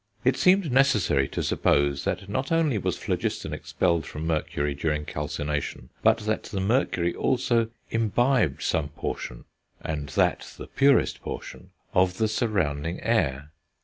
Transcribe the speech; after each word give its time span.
It 0.23 0.35
seemed 0.35 0.71
necessary 0.71 1.27
to 1.27 1.43
suppose 1.43 2.05
that 2.05 2.27
not 2.27 2.51
only 2.51 2.79
was 2.79 2.97
phlogiston 2.97 3.53
expelled 3.53 4.03
from 4.03 4.25
mercury 4.25 4.73
during 4.73 5.05
calcination, 5.05 5.91
but 6.01 6.17
that 6.21 6.45
the 6.45 6.59
mercury 6.59 7.13
also 7.13 7.69
imbibed 7.91 8.63
some 8.63 8.89
portion, 8.89 9.45
and 9.79 10.09
that 10.17 10.55
the 10.57 10.65
purest 10.65 11.21
portion, 11.21 11.69
of 11.93 12.17
the 12.17 12.27
surrounding 12.27 12.99
air. 13.03 13.51